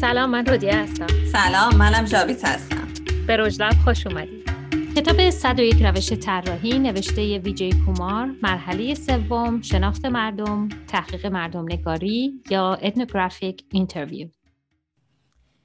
[0.00, 1.06] سلام من رودیه هستم.
[1.32, 2.88] سلام منم جاوید هستم.
[3.26, 4.50] به رجلب خوش اومدید
[4.96, 12.74] کتاب 101 روش طراحی نوشته ویجی کومار مرحله سوم شناخت مردم تحقیق مردم نگاری یا
[12.74, 14.28] ethnographic interview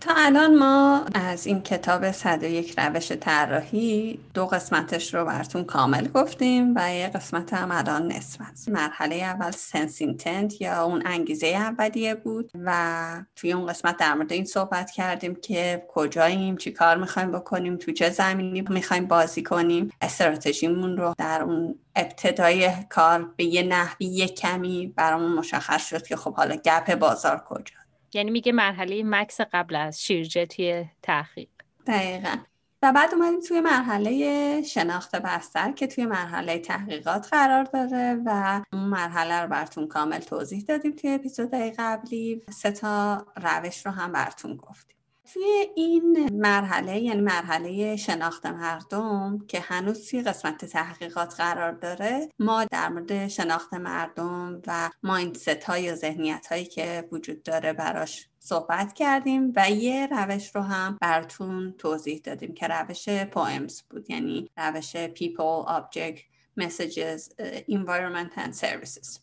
[0.03, 6.73] تا الان ما از این کتاب 101 روش طراحی دو قسمتش رو براتون کامل گفتیم
[6.75, 12.51] و یه قسمت هم الان نسبت مرحله اول sense intent یا اون انگیزه اولیه بود
[12.65, 17.77] و توی اون قسمت در مورد این صحبت کردیم که کجاییم چی کار می‌خوایم بکنیم
[17.77, 19.91] تو چه زمینی می‌خوایم بازی کنیم.
[20.01, 26.15] استراتژیمون رو در اون ابتدای کار به یه نحوی یه کمی برامون مشخص شد که
[26.15, 27.82] خب حالا گپ بازار کجا
[28.13, 31.49] یعنی میگه مرحله مکس قبل از شیرجه توی تحقیق.
[31.87, 32.37] دقیقا.
[32.81, 38.83] و بعد اومدیم توی مرحله شناخت بستر که توی مرحله تحقیقات قرار داره و اون
[38.83, 42.41] مرحله رو براتون کامل توضیح دادیم توی اپیزودهای قبلی.
[42.49, 44.97] سه تا روش رو هم براتون گفتیم.
[45.33, 52.65] توی این مرحله یعنی مرحله شناخت مردم که هنوز توی قسمت تحقیقات قرار داره ما
[52.65, 58.93] در مورد شناخت مردم و مایندست های و ذهنیت هایی که وجود داره براش صحبت
[58.93, 64.95] کردیم و یه روش رو هم براتون توضیح دادیم که روش پویمز بود یعنی روش
[64.95, 66.19] people, object,
[66.59, 67.29] messages,
[67.69, 69.22] environment and services.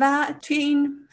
[0.00, 1.08] و توی این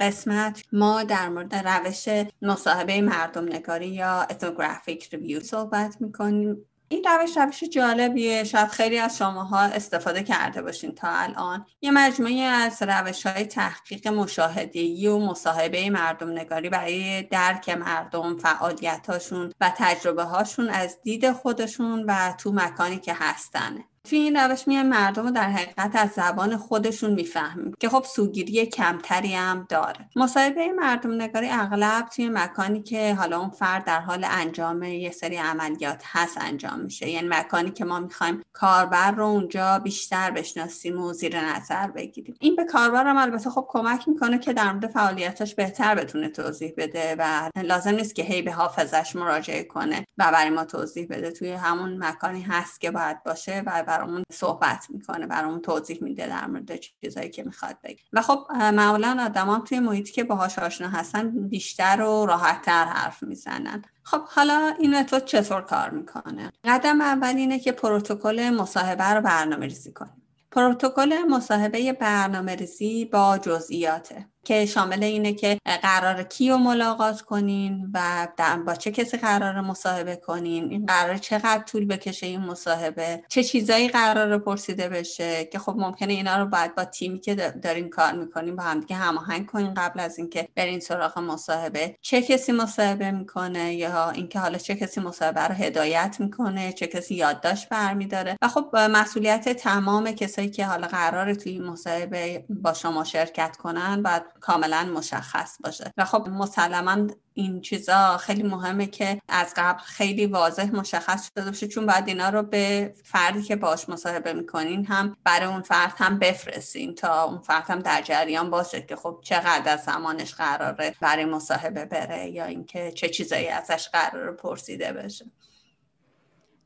[0.00, 2.08] قسمت ما در مورد روش
[2.42, 6.56] مصاحبه مردم نگاری یا اتوگرافیک ریویو صحبت می‌کنیم.
[6.88, 8.44] این روش روش جالبیه.
[8.44, 11.66] شاید خیلی از شماها استفاده کرده باشین تا الان.
[11.82, 19.06] یه مجموعه از روش های تحقیق مشاهدهی و مصاحبه مردم نگاری برای درک مردم فعالیت
[19.08, 24.68] هاشون و تجربه هاشون از دید خودشون و تو مکانی که هستنه توی این روش
[24.68, 30.08] میان مردم رو در حقیقت از زبان خودشون می‌فهمیم که خب سوگیری کمتری هم داره.
[30.16, 35.36] مصاحبه مردم نگاری اغلب توی مکانی که حالا اون فرد در حال انجام یه سری
[35.36, 37.08] عملیات هست انجام میشه.
[37.08, 42.34] یعنی مکانی که ما می‌خوایم کاربر رو اونجا بیشتر بشناسیم و زیر نظر بگیریم.
[42.40, 46.72] این به کاربر هم البته خب کمک می‌کنه که در مورد فعالیتاش بهتر بتونه توضیح
[46.76, 51.30] بده و لازم نیست که هی به حافظش مراجعه کنه و برای ما توضیح بده.
[51.30, 56.46] توی همون مکانی هست که باید باشه و برامون صحبت می‌کنه برامون توضیح میده در
[56.46, 58.02] مورد چیزایی که می‌خواد بگه.
[58.12, 63.82] و خب معمولا آدما توی محیطی که باهاش آشنا هستن بیشتر و راحتتر حرف می‌زنن.
[64.02, 69.66] خب حالا این متد چطور کار می‌کنه؟ قدم اول اینه که پروتکل مصاحبه رو برنامه
[69.66, 70.22] ریزی کنیم.
[70.50, 74.28] پروتکل مصاحبه برنامه ریزی با جزئیاته.
[74.44, 78.28] که شامل اینه که قرار کی رو ملاقات کنین و
[78.66, 83.88] با چه کسی قرار مصاحبه کنین این قرار چقدر طول بکشه این مصاحبه چه چیزایی
[83.88, 88.56] قرار پرسیده بشه که خب ممکنه اینا رو باید با تیمی که دارین کار می‌کنین
[88.56, 91.96] با همدیگه هماهنگ کنین قبل از اینکه برین سراغ مصاحبه.
[92.00, 97.14] چه کسی مصاحبه می‌کنه یا اینکه حالا چه کسی مصاحبه رو هدایت می‌کنه چه کسی
[97.14, 98.36] یادداشت برمیداره.
[98.42, 104.24] و خب مسئولیت تمام کسایی که حالا قرار توی مصاحبه با شما شرکت کنن بعد
[104.44, 105.92] کاملا مشخص باشه.
[105.96, 111.68] و خب مسلما این چیزا خیلی مهمه که از قبل خیلی واضح مشخص شده باشه
[111.68, 116.18] چون بعد اینا رو به فردی که باش مصاحبه می‌کنین هم برای اون فرد هم
[116.18, 121.24] بفرستین تا اون فرد هم در جریان باشه که خب چقدر از زمانش قراره برای
[121.24, 125.24] مصاحبه بره یا اینکه چه چیزایی ازش قراره پرسیده بشه.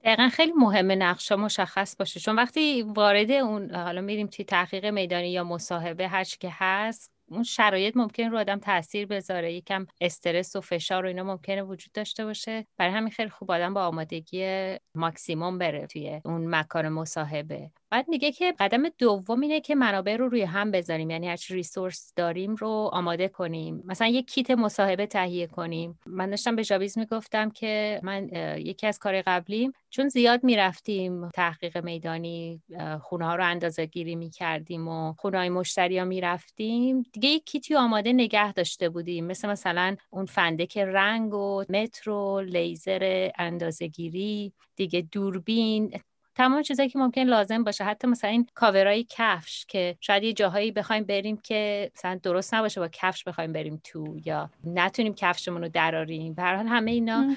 [0.04, 5.32] دقیقا خیلی مهمه نقشه مشخص باشه چون وقتی وارد اون حالا میریم توی تحقیق میدانی
[5.32, 10.60] یا مصاحبه هر که هست اون شرایط ممکن رو آدم تاثیر بذاره یکم استرس و
[10.60, 12.66] فشار و اینا ممکنه وجود داشته باشه.
[12.78, 17.70] برای همین خیلی خوب آدم با آمادگی ماکسیموم بره توی اون مکان مصاحبه.
[17.90, 21.10] بعد میگه که قدم دوم اینه که منابع رو روی هم بذاریم.
[21.10, 23.82] یعنی هرچی ریسورس داریم رو آماده کنیم.
[23.84, 25.98] مثلا یک کیت مصاحبه تهیه کنیم.
[26.06, 28.28] من داشتم به جابیز می‌گفتم که من
[28.58, 32.62] یکی از کار قبلیم چون زیاد می‌رفتیم تحقیق میدانی
[33.00, 37.02] خونه ها رو اندازه گیری می‌کردیم و خونه های مشتری ها می‌رفتیم.
[37.12, 39.26] دیگه یک کیتی آماده نگه داشته بودیم.
[39.26, 45.90] مثل مثلا اون فندک رنگ و متر و لیزر اندازه گیری دیگه دوربین.
[46.38, 47.84] تمام چیزایی که ممکن لازم باشه.
[47.84, 52.80] حتی مثلا این کاورای کفش که شاید یه جاهایی بخوایم بریم که مثلا درست نباشه
[52.80, 56.34] با کفش بخوایم بریم تو یا نتونیم کفشمون رو دراریم.
[56.34, 57.34] به هر حال همه اینا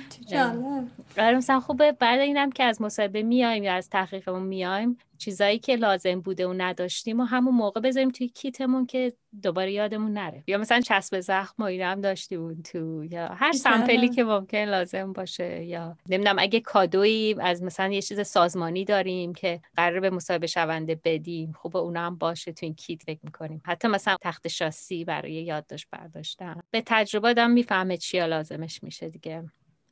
[1.17, 1.91] آره مثلا خوبه.
[1.91, 4.97] بعد اینم که از مصاحبه میایم یا از تحقیقمون میایم.
[5.21, 9.13] چیزایی که لازم بوده و نداشتیم و همون موقع بذاریم توی کیتمون که
[9.43, 10.43] دوباره یادمون نره.
[10.47, 15.13] یا مثلا چسب زخم و اینا هم داشتیم تو یا هر سمپلی که ممکن لازم
[15.13, 20.47] باشه یا نمی‌دونم اگه کادویی از مثلا یه چیز سازمانی داریم که قرار به مصاحبه
[20.47, 23.61] شونده بدیم خوب اونا هم باشه تو این کیت فکر می‌کنیم.
[23.65, 26.61] حتی مثلا تخت شاسی برای یادداشت برداشتن.
[26.71, 29.43] به تجربه آدم می‌فهمه چیا لازمش میشه دیگه.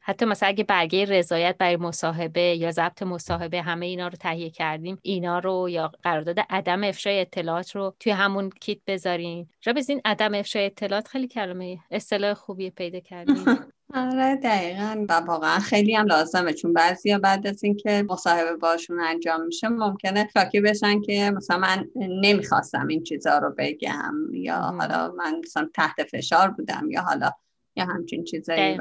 [0.09, 4.99] حتی مثلا اگه برگه رضایت برای مصاحبه یا ضبط مصاحبه همه اینا رو تهیه کردیم
[5.01, 9.47] اینا رو یا قرارداد عدم افشای اطلاعات رو توی همون کیت بذارین.
[9.65, 13.45] را این عدم افشای اطلاعات خیلی کلمه اصطلاح خوبی پیدا کردیم
[13.93, 15.05] آره دقیقا.
[15.09, 20.29] و واقعا خیلی هم لازمه چون بعضی بعد از اینکه مصاحبه باشون انجام میشه ممکنه
[20.33, 26.03] شاکی بشن که مثلا من نمی‌خواستم این چیزها رو بگم یا حالا من مثلا تحت
[26.03, 27.31] فشار بودم یا حالا
[27.75, 28.77] یا همچین چیزایی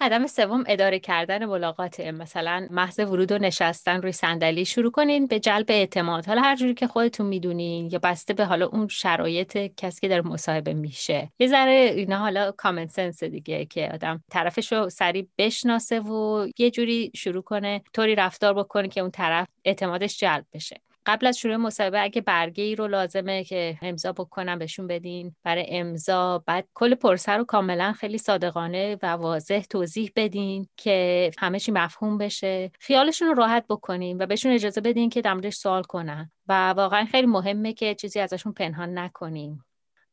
[0.00, 2.00] قدم سوم اداره کردن ملاقات.
[2.00, 4.64] مثلا محض ورود و نشستن روی صندلی.
[4.64, 6.26] شروع کنین به جلب اعتماد.
[6.26, 10.22] حالا هر جوری که خودتون می‌دونین یا بسته به حالا اون شرایط کسی که داره
[10.22, 11.32] مصاحبه میشه.
[11.38, 16.70] یه ذره اینا حالا کامن سنس دیگه که آدم طرفش رو سریع بشناسه و یه
[16.70, 20.80] جوری شروع کنه طوری رفتار بکنه که اون طرف اعتمادش جلب بشه.
[21.06, 25.36] قبل از شروع مصاحبه اگه برگه ای رو لازمه که امضا بکنم بهشون بدین.
[25.44, 31.60] برای امضا بعد کل پرسه رو کاملا خیلی صادقانه و واضح توضیح بدین که همه
[31.60, 32.70] چی مفهوم بشه.
[32.80, 36.30] خیالشون رو راحت بکنین و بهشون اجازه بدین که در سوال کنن.
[36.48, 39.64] و واقعا خیلی مهمه که چیزی ازشون پنهان نکنیم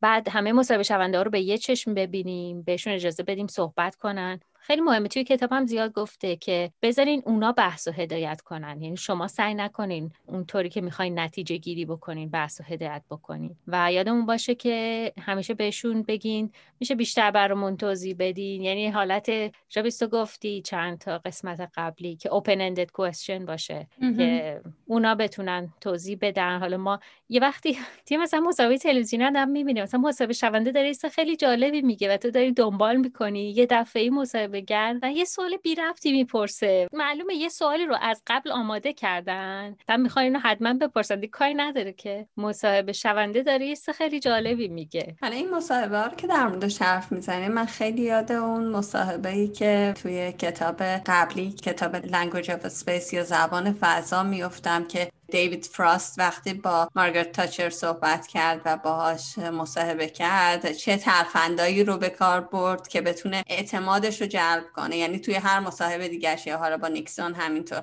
[0.01, 4.39] بعد همه مصاحبه شونده رو به یه چشم ببینیم بهشون اجازه بدیم صحبت کنن.
[4.69, 5.07] خیلی مهمه.
[5.07, 8.81] توی کتابم زیاد گفته که بذارین اونا بحث و هدایت کنن.
[8.81, 13.56] یعنی شما سعی نکنین اونطوری که می‌خواین نتیجه گیری بکنین بحث و هدایت بکنین.
[13.68, 18.62] و یادمون باشه که همیشه بهشون بگین میشه بیشتر برامون توضیح بدین.
[18.62, 19.31] یعنی حالت
[19.69, 23.88] جابیستو گفتی چند تا قسمت قبلی که open ended question باشه
[24.18, 26.60] که اونا بتونن توضیح بدن.
[26.60, 27.00] حالا ما
[27.30, 32.13] یه وقتی تیم مثلا مسابقه تلویزیونی هم می‌بینیم مثلا مسابقه شونده داره خیلی جالبی میگه
[32.13, 36.88] و تو داری دنبال می‌کنی یه دفعه مصاحبه بگرد و یه سوال بی رفتی می‌پرسه.
[36.94, 41.21] معلومه یه سوالی رو از قبل آماده کردن و می‌خوان اینو حتما بپرسن.
[41.31, 43.65] کاری نداره که مصاحبه شونده داره.
[43.65, 45.15] یه خیلی جالبی میگه.
[45.21, 49.47] حالا این مصاحبه رو که در موردش حرف می‌زنیم من خیلی یاد اون مصاحبه ای
[49.47, 56.19] که توی کتاب قبلی کتاب Language of Space یا زبان فضا میفتم که دیوید فراست
[56.19, 62.41] وقتی با مارگرت تاچر صحبت کرد و باهاش مصاحبه کرد چه ترفندایی رو به کار
[62.41, 64.97] برد که بتونه اعتمادش رو جلب کنه.
[64.97, 67.81] یعنی توی هر مصاحبه دیگه یا حالا با نیکسون همینطور.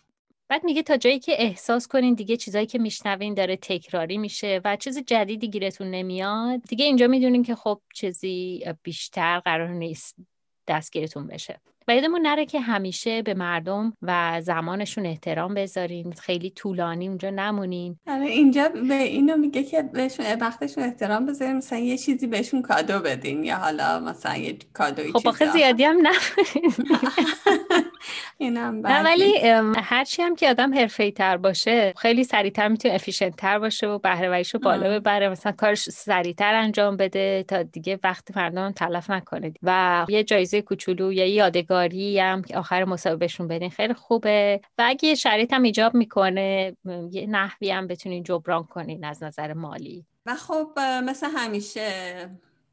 [0.48, 4.76] بعد میگه تا جایی که احساس کنین دیگه چیزایی که میشنوین داره تکراری میشه و
[4.76, 6.62] چیز جدیدی گیرتون نمیاد.
[6.68, 10.16] دیگه اینجا می‌دونین که خب چیزی بیشتر قرار نیست
[10.68, 11.60] دستگیرتون بشه.
[11.88, 16.12] و یادمون نره که همیشه به مردم و زمانشون احترام بذارین.
[16.12, 17.98] خیلی طولانی اونجا نمونین.
[18.06, 23.00] آره اینجا به اینو میگه که بهشون وقتشون احترام بذارین مثلا یه چیزی بهشون کادو
[23.00, 26.10] بدین یا حالا مثلا یه کادوی خب آخه زیادی هم نه
[28.38, 29.38] اینم نه ولی
[29.76, 34.42] هرچی هم که آدم حرفه‌ای تر باشه خیلی سریعتر می‌تونه افیشنت تر باشه و بهره
[34.52, 35.28] رو بالا ببره.
[35.28, 39.52] مثلا کارش سریعتر انجام بده تا دیگه وقت مردم تلف نکنه.
[39.62, 44.60] و یه جایزه کوچولو یا یادگاری هم که آخر مسابقهشون بدین خیلی خوبه.
[44.78, 46.76] و اگه شرایط هم ایجاب می‌کنه
[47.10, 50.04] یه نحوی هم بتونین جبران کنین از نظر مالی.
[50.26, 50.68] و خب
[51.04, 51.90] مثل همیشه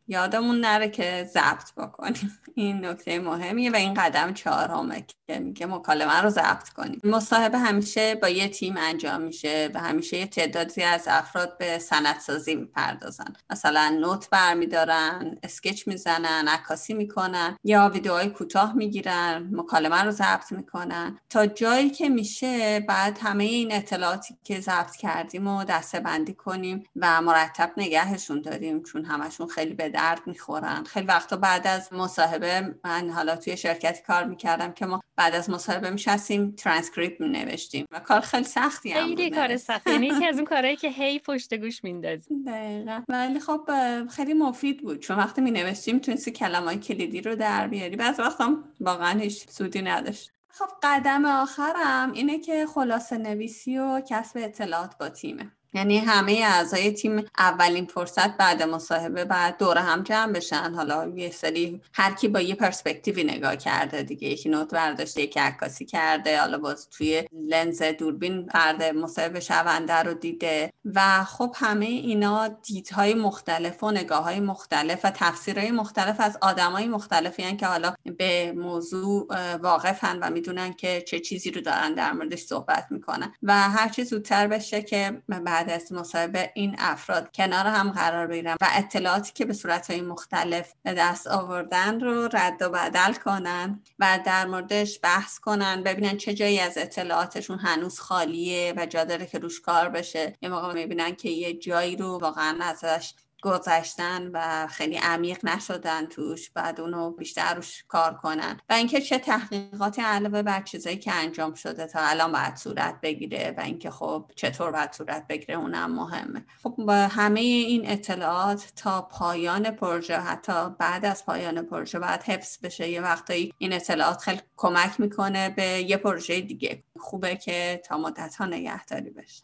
[0.08, 2.40] یادمون نره که ضبط بکنیم.
[2.56, 7.02] این نکته مهمیه و این قدم چهارمه که میگه مکالمه رو ضبط کنیم.
[7.04, 12.56] مصاحبه همیشه با یه تیم انجام میشه و همیشه یه تعدادی از افراد به سندسازی
[12.56, 13.34] می‌پردازن.
[13.50, 21.20] مثلا note برمیدارن sketch می‌زنن عکاسی می‌کنن یا ویدیوهای کوتاه می‌گیرن مکالمه رو ضبط می‌کنن.
[21.30, 26.84] تا جایی که میشه بعد همه این اطلاعاتی که ضبط کردیم و دسته بندی کنیم
[26.96, 30.84] و مرتب نگهشون داریم چون همشون خیلی به درد می‌خورن.
[30.84, 35.50] خیلی وقتا بعد از مصاحبه من حالا توی شرکتی کار می‌کردم که ما بعد از
[35.50, 39.92] مصاحبه میشستیم ترانسکریپت مینوشتیم و کار خیلی سختی هم خیلی کار سختی.
[39.92, 42.44] یعنی یکی از اون کارهایی که هی پشت گوش میندازی.
[42.48, 43.02] دقیقا.
[43.10, 43.70] ولی خب
[44.10, 45.00] خیلی مفید بود.
[45.00, 47.96] چون وقتی مینوشتیم تونستی کلمه کلیدی رو در بیاری.
[47.96, 50.32] بعض وقتا واقعا هیچ سودی نداشت.
[50.48, 55.52] خب قدم آخرم اینه که خلاصه نویسی و کسب اطلاعات با تیمه.
[55.74, 60.74] یعنی همه اعضای تیم اولین فرصت بعد مصاحبه بعد دور هم جمع بشن.
[60.74, 64.28] حالا یه سری هر کی با یه پرسپکتیوی نگاه کرده دیگه.
[64.28, 66.40] یکی نوت برداشته یکی عکاسی کرده.
[66.40, 70.74] حالا باز توی لنز دوربین فرد مصاحبه شونده رو دیده.
[70.86, 76.88] و خب همه اینا دیدهای مختلف و نگاه های مختلف و تفسیرهای مختلف از آدمای
[76.88, 82.12] مختلفی هن که حالا به موضوع واقفن و می‌دونن که چه چیزی رو دارن در
[82.12, 83.34] موردش صحبت می‌کنن.
[83.44, 88.56] و هر چی زودتر بشه که بعد از مصاحبه این افراد کنار هم قرار بگیرن
[88.62, 94.20] و اطلاعاتی که به صورتهای مختلف به دست آوردن رو رد و بدل کنن و
[94.26, 99.40] در موردش بحث کنن ببینن چه جایی از اطلاعاتشون هنوز خالیه و جا داره که
[99.40, 100.38] روش کار بشه.
[100.42, 106.50] یه موقع می‌بینن که یه جایی رو واقعا ازش گذشتن و خیلی عمیق نشدن توش
[106.50, 108.60] بعد اونو بیشتر روش کار کنن.
[108.70, 113.54] و اینکه چه تحقیقاتی علاوه بر چیزایی که انجام شده تا الان باید صورت بگیره
[113.58, 116.46] و اینکه خب چطور باید صورت بگیره اونم مهمه.
[116.64, 122.58] خب با همه این اطلاعات تا پایان پروژه حتی بعد از پایان پروژه باید حفظ
[122.64, 122.90] بشه.
[122.90, 126.84] یه وقتایی این اطلاعات خیلی کمک می‌کنه به یه پروژه دیگه.
[127.00, 129.44] خوبه که تا مدت ها نگهداری بشه.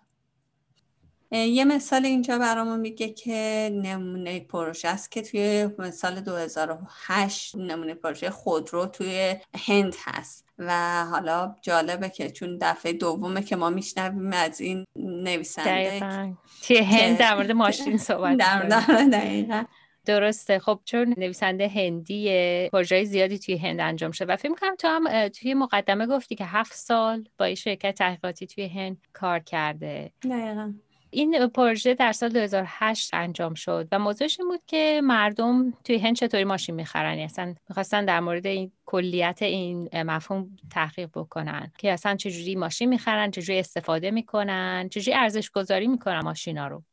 [1.32, 8.30] یه مثال اینجا برامون میگه که نمونه پروژه است که توی سال 2008 نمونه پروژه
[8.30, 9.36] خودرو توی
[9.68, 10.50] هند هست.
[10.60, 16.36] و حالا جالبه که چون دفعه دومه که ما میشنویم از این نویسنده
[16.68, 19.66] توی هند در مورد ماشین صحبت در
[20.06, 20.60] درسته.
[20.60, 22.30] خب چون نویسنده هندی
[22.74, 26.46] پروژه زیادی توی هند انجام شده و فکر کنم تو هم توی مقدمه گفتی که
[26.46, 30.12] هفت سال با این شرکت تحقیقاتی توی هند کار کرده.
[30.24, 30.74] دقیقا.
[31.12, 36.16] این پروژه در سال 2008 انجام شد و موضوعش این بود که مردم توی هند
[36.16, 41.92] چطوری ماشین می‌خرن؟ یعنی اصلا می‌خواستن در مورد این کلیت این مفهوم تحقیق بکنن که
[41.92, 46.84] اصلا چجوری ماشین می‌خرن چجوری استفاده می‌کنن چجوری ارزش گذاری می‌کنن ماشینا رو.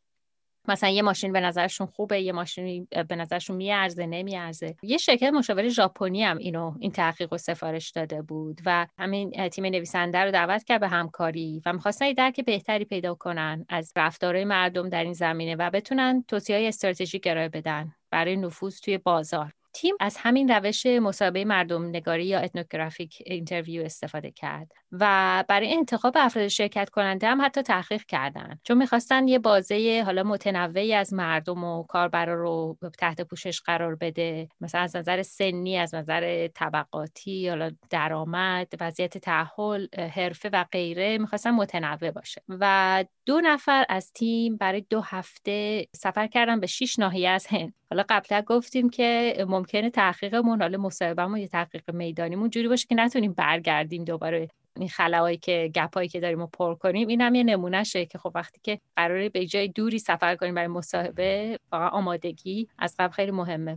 [0.69, 4.77] مثلا یه ماشین به نظرشون خوبه یه ماشین به نظرشون میارزه نمیارزه.
[4.83, 9.67] یه شرکت مشاور ژاپنی هم اینو این تحقیق و سفارش داده بود و همین تیم
[9.67, 14.89] نویسنده رو دعوت کرد به همکاری و می‌خواستن درک بهتری پیدا کنن از رفتارهای مردم
[14.89, 19.53] در این زمینه و بتونن توصیه های استراتژیک ارائه بدن برای نفوذ توی بازار.
[19.77, 26.15] تیم از همین روش مصاحبه مردم نگاری یا ethnographic interview استفاده کرد و برای انتخاب
[26.17, 28.59] افراد شرکت کننده هم حتی تحقیق کردن.
[28.63, 34.49] چون می‌خواستن یه بازه حالا متنوعی از مردم و کاربرا رو تحت پوشش قرار بده.
[34.61, 41.51] مثلا از نظر سنی از نظر طبقاتی حالا درآمد وضعیت تاهل حرفه و غیره می‌خواستن
[41.51, 42.43] متنوع باشه.
[42.49, 47.75] و دو نفر از تیم برای دو هفته سفر کردن به شش ناحیه از هند.
[47.91, 53.33] حالا قبلا گفتیم که ممکنه تحقیقمون حالا مصاحبهمون یه تحقیق میدانیمون جوری باشه که نتونیم
[53.33, 54.49] برگردیم دوباره.
[54.77, 58.33] این خلاهایی که گپایی که داریم رو پر کنیم این هم یه نمونهشه که خب
[58.35, 63.31] وقتی که قراره به جای دوری سفر کنیم برای مصاحبه واقعا آمادگی از قبل خیلی
[63.31, 63.77] مهمه.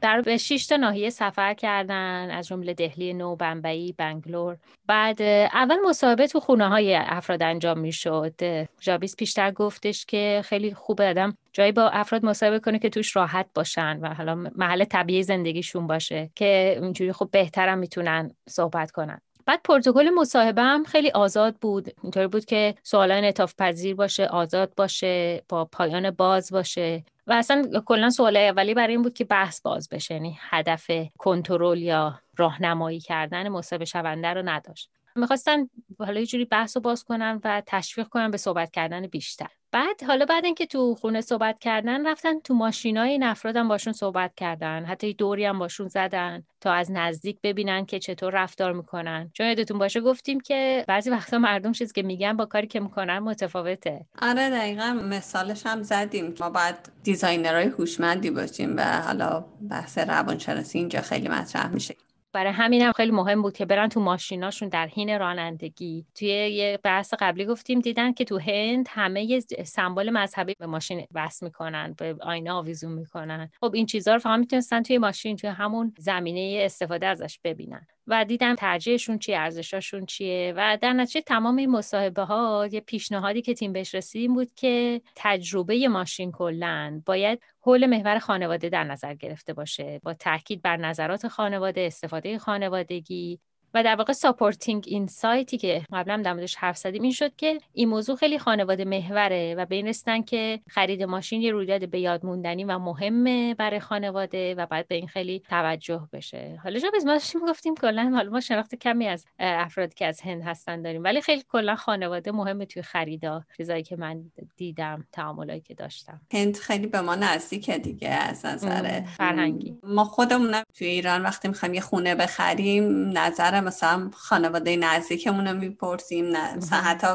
[0.00, 4.56] در به 6 تا ناحیه سفر کردن از جمله دهلی نو بمبئی بنگلور.
[4.86, 8.34] بعد اول مصاحبه تو خونه های افراد انجام می‌شد.
[8.80, 13.46] جابیس پیشتر گفتش که خیلی خوبه آدم جایی با افراد مصاحبه کنه که توش راحت
[13.54, 19.20] باشن و حالا محل طبیعی زندگیشون باشه که اینجوری خب بهترم می‌تونن صحبت کنن.
[19.46, 21.90] بعد پروتکل مصاحبه هم خیلی آزاد بود.
[22.02, 27.04] اینطوری بود که سوالای انعطاف پذیر باشه آزاد باشه با پایان باز باشه.
[27.26, 31.78] و اصلا کلا سوال اولی برای این بود که بحث باز بشه یعنی هدف کنترل
[31.78, 34.90] یا راهنمایی کردن مصاحبه شونده رو نداشت.
[35.16, 35.68] می‌خواستن
[35.98, 39.46] حالا یه جوری بحث رو باز کنن و تشویق کنن به صحبت کردن بیشتر.
[39.72, 44.34] بعد حالا بعد اینکه تو خونه صحبت کردن رفتن تو ماشینای این افرادم باشون صحبت
[44.34, 44.84] کردن.
[44.84, 49.30] حتی دوری هم باشون زدن تا از نزدیک ببینن که چطور رفتار می‌کنن.
[49.34, 53.18] چون یادتون باشه گفتیم که بعضی وقتا مردم چیزی که میگن با کاری که می‌کنن
[53.18, 54.06] متفاوته.
[54.22, 56.34] آره دقیقا مثالش هم زدیم.
[56.40, 61.96] ما باید دیزاینرهای هوشمندی باشیم و حالا بحث روانشناسی اینجا خیلی مطرح میشه.
[62.36, 66.06] برای همین هم خیلی مهم بود که برن تو ماشیناشون در حین رانندگی.
[66.14, 71.46] توی یه بحث قبلی گفتیم دیدن که تو هند همه سمبل مذهبی به ماشین وصل
[71.46, 73.50] می‌کنن به آینه آویزون می‌کنن.
[73.60, 77.86] خب این چیزها رو فقط می‌تونستن توی ماشین توی همون زمینه استفاده ازش ببینن.
[78.06, 80.54] و دیدم ترجیحشون چیه ارزشاشون چیه.
[80.56, 85.00] و در نتیجه تمام این مصاحبه ها یه پیشنهادی که تیم بهش رسیدیم بود که
[85.16, 90.00] تجربه ماشین کلا باید حول محور خانواده در نظر گرفته باشه.
[90.02, 93.40] با تاکید بر نظرات خانواده استفاده خانوادگی
[93.76, 97.58] و در واقع supporting insight ی که قبلا در موردش حرف زدیم این شد که
[97.72, 102.26] این موضوع خیلی خانواده محوره و به این که خرید ماشین یه رویداد به یاد
[102.26, 106.60] موندنی و مهمه برای خانواده و باید به این خیلی توجه بشه.
[106.64, 110.42] حالا جا ما داشتیم گفتیم کلا حالا ما شناخت کمی از افرادی که از هند
[110.42, 114.24] هستن داریم ولی خیلی کلا خانواده مهمه توی خریدا چیزایی که من
[114.56, 116.20] دیدم تعاملایی که داشتم.
[116.32, 119.78] هند خیلی به ما نزدیکه دیگه از نظر فرهنگی.
[119.82, 126.30] ما خودمون توی ایران وقتی می‌خوایم یه خونه بخریم نظر مثلا خانواده نزدیکمون رو می‌پرسیم
[126.56, 127.06] مثلا حتی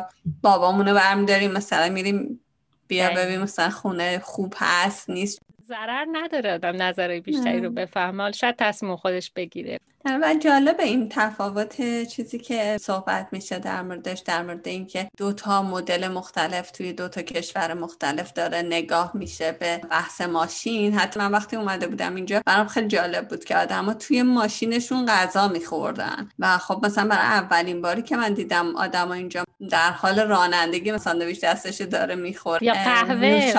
[0.42, 2.40] بابامون رو برمیداریم مثلا میریم
[2.88, 5.40] بیا ببین مثلا خونه خوب هست نیست.
[5.68, 8.32] ضرر نداره آدم نظرهای بیشتری رو بفهمه.
[8.32, 9.80] شاید تصمیم خودش بگیره.
[10.06, 15.64] و جالب این تفاوت چیزی که صحبت میشه در موردش در مورد اینکه دو تا
[15.64, 20.94] مدل مختلف توی دو تا کشور مختلف داره نگاه میشه به بحث ماشین.
[20.94, 25.48] حتی من وقتی اومده بودم اینجا برام خیلی جالب بود که آدما توی ماشینشون غذا
[25.48, 26.30] میخوردن.
[26.40, 31.12] و خب مثلا برای اولین باری که من دیدم آدما اینجا در حال رانندگی مثلا
[31.12, 32.64] ساندویچ دستش داره می‌خوره.
[32.64, 33.54] یا قهوه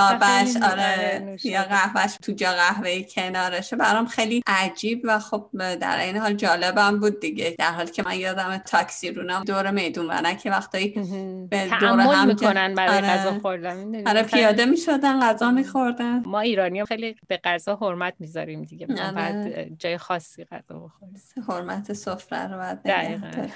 [0.63, 1.37] آره.
[1.45, 3.77] یا قهوهش تو جا قهوه کنارشه.
[3.77, 7.57] برام خیلی عجیب و خب در این حال جالبم بود دیگه.
[7.59, 10.89] در حالی که من یادم تاکسی رونم دور میدون که وقتایی
[11.51, 13.07] به دور هم می‌کنن برای آره.
[13.07, 16.23] غذا خوردن آره پیاده می‌شدن غذا میخوردن.
[16.27, 18.87] ما ایرانی خیلی به غذا حرمت می‌ذاریم دیگه.
[18.87, 19.13] آره.
[19.13, 21.23] بعد جای خاصی غذا بخوریم.
[21.49, 23.51] حرمت سفره رو بعد خب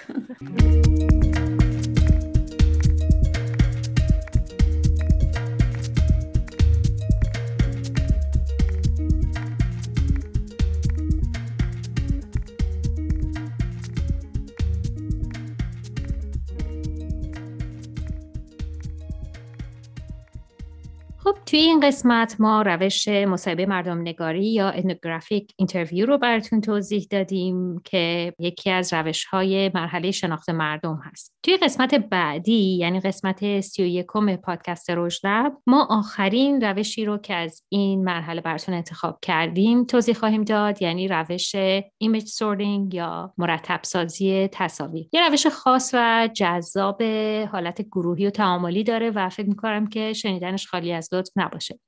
[21.46, 27.78] توی این قسمت ما روش مصاحبه مردم نگاری یا ethnographic interview رو براتون توضیح دادیم
[27.84, 31.36] که یکی از روش های مرحله شناخت مردم هست.
[31.42, 37.34] توی قسمت بعدی یعنی قسمت سی و یکم پادکست رشد ما آخرین روشی رو که
[37.34, 41.54] از این مرحله براتون انتخاب کردیم توضیح خواهیم داد یعنی روش
[41.98, 45.08] image sorting یا مرتب سازی تصاویر.
[45.12, 47.02] یه روش خاص و جذاب
[47.52, 51.78] حالت گروهی و تعاملی داره و فکر می‌کنم که شنیدنش خالی از نباشه.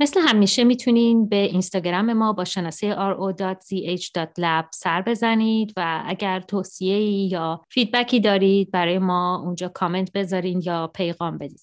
[0.00, 7.62] مثل همیشه می‌تونین به اینستاگرام ما با شناسه ro.zh.lab سر بزنید و اگر توصیه یا
[7.70, 11.60] feedback ی دارید برای ما اونجا کامنت بذارین یا پیغام بدید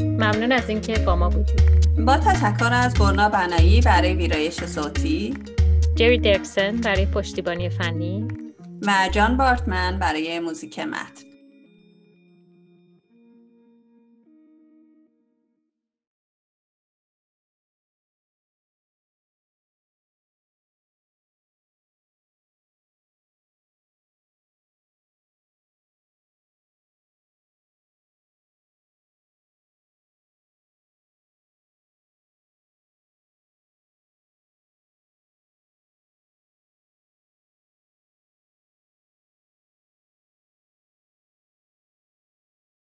[0.00, 1.84] ممنون از اینکه با ما بودید.
[2.06, 5.34] با تشکر از برنا بنایی برای ویرایش صوتی
[5.96, 8.28] جری درکسن برای پشتیبانی فنی
[8.86, 11.33] و جان بارتمن برای موزیک متن.